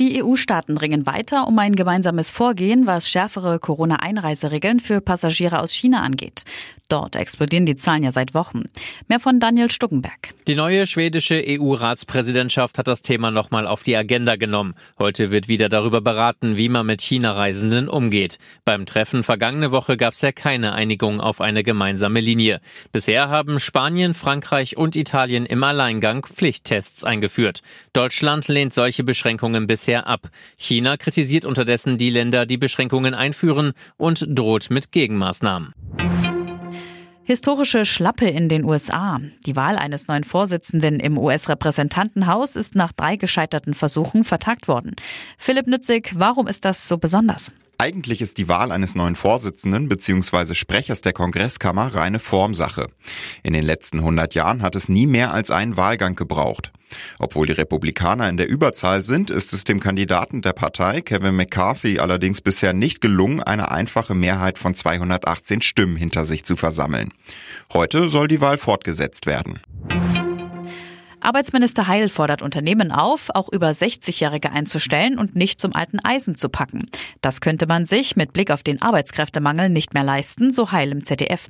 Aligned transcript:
Die 0.00 0.22
EU-Staaten 0.24 0.76
ringen 0.76 1.06
weiter 1.06 1.46
um 1.46 1.56
ein 1.60 1.76
gemeinsames 1.76 2.32
Vorgehen, 2.32 2.86
was 2.86 3.08
schärfere 3.08 3.60
Corona-Einreiseregeln 3.60 4.80
für 4.80 5.00
Passagiere 5.00 5.60
aus 5.60 5.72
China 5.72 6.02
angeht. 6.02 6.42
Dort 6.88 7.16
explodieren 7.16 7.64
die 7.64 7.76
Zahlen 7.76 8.02
ja 8.02 8.12
seit 8.12 8.34
Wochen. 8.34 8.64
Mehr 9.08 9.18
von 9.18 9.40
Daniel 9.40 9.70
Stuckenberg. 9.70 10.34
Die 10.46 10.54
neue 10.54 10.86
schwedische 10.86 11.42
EU-Ratspräsidentschaft 11.44 12.76
hat 12.76 12.88
das 12.88 13.00
Thema 13.00 13.30
nochmal 13.30 13.66
auf 13.66 13.82
die 13.82 13.96
Agenda 13.96 14.36
genommen. 14.36 14.74
Heute 14.98 15.30
wird 15.30 15.48
wieder 15.48 15.70
darüber 15.70 16.02
beraten, 16.02 16.58
wie 16.58 16.68
man 16.68 16.84
mit 16.84 17.00
China-Reisenden 17.00 17.88
umgeht. 17.88 18.38
Beim 18.66 18.84
Treffen 18.84 19.24
vergangene 19.24 19.72
Woche 19.72 19.96
gab 19.96 20.12
es 20.12 20.20
ja 20.20 20.30
keine 20.32 20.74
Einigung 20.74 21.20
auf 21.20 21.40
eine 21.40 21.62
gemeinsame 21.62 22.20
Linie. 22.20 22.60
Bisher 22.92 23.30
haben 23.30 23.60
Spanien, 23.60 24.12
Frankreich 24.12 24.76
und 24.76 24.94
Italien 24.94 25.46
im 25.46 25.64
Alleingang 25.64 26.26
Pflichttests 26.26 27.02
eingeführt. 27.02 27.62
Deutschland 27.94 28.46
lehnt 28.48 28.74
solche 28.74 29.04
Beschränkungen 29.04 29.66
bisher 29.84 30.06
ab. 30.06 30.30
China 30.56 30.96
kritisiert 30.96 31.44
unterdessen 31.44 31.98
die 31.98 32.08
Länder, 32.08 32.46
die 32.46 32.56
Beschränkungen 32.56 33.12
einführen 33.12 33.72
und 33.98 34.24
droht 34.26 34.70
mit 34.70 34.92
Gegenmaßnahmen. 34.92 35.74
Historische 37.26 37.84
Schlappe 37.84 38.26
in 38.26 38.48
den 38.48 38.64
USA. 38.64 39.20
Die 39.46 39.56
Wahl 39.56 39.76
eines 39.76 40.08
neuen 40.08 40.24
Vorsitzenden 40.24 41.00
im 41.00 41.18
US-Repräsentantenhaus 41.18 42.56
ist 42.56 42.74
nach 42.74 42.92
drei 42.92 43.16
gescheiterten 43.16 43.74
Versuchen 43.74 44.24
vertagt 44.24 44.68
worden. 44.68 44.94
Philipp 45.36 45.66
Nützig, 45.66 46.12
warum 46.16 46.46
ist 46.46 46.64
das 46.64 46.88
so 46.88 46.96
besonders? 46.96 47.52
Eigentlich 47.76 48.22
ist 48.22 48.38
die 48.38 48.48
Wahl 48.48 48.72
eines 48.72 48.94
neuen 48.94 49.16
Vorsitzenden 49.16 49.88
bzw. 49.88 50.54
Sprechers 50.54 51.00
der 51.00 51.12
Kongresskammer 51.12 51.94
reine 51.94 52.20
Formsache. 52.20 52.86
In 53.42 53.52
den 53.52 53.64
letzten 53.64 53.98
100 53.98 54.34
Jahren 54.34 54.62
hat 54.62 54.76
es 54.76 54.88
nie 54.88 55.06
mehr 55.06 55.32
als 55.32 55.50
einen 55.50 55.76
Wahlgang 55.76 56.14
gebraucht. 56.14 56.72
Obwohl 57.18 57.46
die 57.46 57.52
Republikaner 57.52 58.28
in 58.28 58.36
der 58.36 58.48
Überzahl 58.48 59.00
sind, 59.00 59.30
ist 59.30 59.52
es 59.52 59.64
dem 59.64 59.80
Kandidaten 59.80 60.42
der 60.42 60.52
Partei, 60.52 61.00
Kevin 61.00 61.36
McCarthy, 61.36 61.98
allerdings 61.98 62.40
bisher 62.40 62.72
nicht 62.72 63.00
gelungen, 63.00 63.42
eine 63.42 63.70
einfache 63.70 64.14
Mehrheit 64.14 64.58
von 64.58 64.74
218 64.74 65.62
Stimmen 65.62 65.96
hinter 65.96 66.24
sich 66.24 66.44
zu 66.44 66.56
versammeln. 66.56 67.12
Heute 67.72 68.08
soll 68.08 68.28
die 68.28 68.40
Wahl 68.40 68.58
fortgesetzt 68.58 69.26
werden. 69.26 69.60
Arbeitsminister 71.24 71.88
Heil 71.88 72.10
fordert 72.10 72.42
Unternehmen 72.42 72.92
auf, 72.92 73.30
auch 73.32 73.48
über 73.50 73.70
60-Jährige 73.70 74.52
einzustellen 74.52 75.18
und 75.18 75.34
nicht 75.34 75.58
zum 75.58 75.74
alten 75.74 75.98
Eisen 76.00 76.36
zu 76.36 76.50
packen. 76.50 76.90
Das 77.22 77.40
könnte 77.40 77.66
man 77.66 77.86
sich 77.86 78.14
mit 78.14 78.34
Blick 78.34 78.50
auf 78.50 78.62
den 78.62 78.82
Arbeitskräftemangel 78.82 79.70
nicht 79.70 79.94
mehr 79.94 80.04
leisten, 80.04 80.52
so 80.52 80.70
Heil 80.70 80.92
im 80.92 81.04
ZDF. 81.04 81.48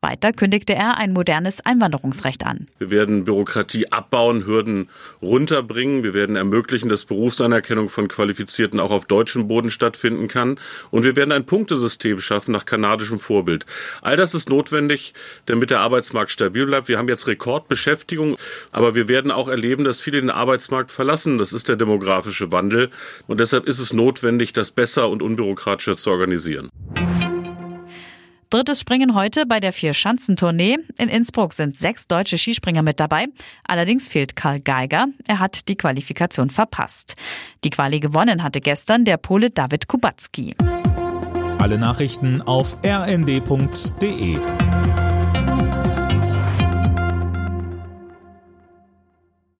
Weiter 0.00 0.32
kündigte 0.32 0.74
er 0.74 0.96
ein 0.96 1.12
modernes 1.12 1.64
Einwanderungsrecht 1.64 2.46
an. 2.46 2.68
Wir 2.78 2.90
werden 2.90 3.24
Bürokratie 3.24 3.90
abbauen, 3.90 4.46
Hürden 4.46 4.88
runterbringen. 5.20 6.04
Wir 6.04 6.14
werden 6.14 6.36
ermöglichen, 6.36 6.88
dass 6.88 7.04
Berufsanerkennung 7.04 7.88
von 7.88 8.06
Qualifizierten 8.06 8.78
auch 8.78 8.92
auf 8.92 9.06
deutschem 9.06 9.48
Boden 9.48 9.70
stattfinden 9.70 10.28
kann. 10.28 10.60
Und 10.90 11.02
wir 11.02 11.16
werden 11.16 11.32
ein 11.32 11.46
Punktesystem 11.46 12.20
schaffen 12.20 12.52
nach 12.52 12.64
kanadischem 12.64 13.18
Vorbild. 13.18 13.66
All 14.00 14.16
das 14.16 14.34
ist 14.34 14.48
notwendig, 14.48 15.14
damit 15.46 15.70
der 15.70 15.80
Arbeitsmarkt 15.80 16.30
stabil 16.30 16.64
bleibt. 16.66 16.86
Wir 16.86 16.98
haben 16.98 17.08
jetzt 17.08 17.26
Rekordbeschäftigung, 17.26 18.36
aber 18.70 18.94
wir 18.94 19.08
werden 19.08 19.32
auch 19.32 19.48
erleben, 19.48 19.82
dass 19.82 20.00
viele 20.00 20.20
den 20.20 20.30
Arbeitsmarkt 20.30 20.92
verlassen. 20.92 21.38
Das 21.38 21.52
ist 21.52 21.68
der 21.68 21.76
demografische 21.76 22.52
Wandel. 22.52 22.90
Und 23.26 23.40
deshalb 23.40 23.66
ist 23.66 23.80
es 23.80 23.92
notwendig, 23.92 24.52
das 24.52 24.70
besser 24.70 25.08
und 25.08 25.22
unbürokratischer 25.22 25.96
zu 25.96 26.10
organisieren. 26.10 26.70
Drittes 28.50 28.80
Springen 28.80 29.14
heute 29.14 29.44
bei 29.44 29.60
der 29.60 29.74
Vier-Schanzentournee. 29.74 30.78
In 30.96 31.10
Innsbruck 31.10 31.52
sind 31.52 31.78
sechs 31.78 32.08
deutsche 32.08 32.38
Skispringer 32.38 32.80
mit 32.80 32.98
dabei. 32.98 33.26
Allerdings 33.66 34.08
fehlt 34.08 34.36
Karl 34.36 34.58
Geiger. 34.60 35.08
Er 35.26 35.38
hat 35.38 35.68
die 35.68 35.76
Qualifikation 35.76 36.48
verpasst. 36.48 37.14
Die 37.62 37.68
Quali 37.68 38.00
gewonnen 38.00 38.42
hatte 38.42 38.62
gestern 38.62 39.04
der 39.04 39.18
Pole 39.18 39.50
David 39.50 39.86
Kubacki. 39.86 40.56
Alle 41.58 41.76
Nachrichten 41.76 42.40
auf 42.40 42.78
rnd.de 42.82 44.38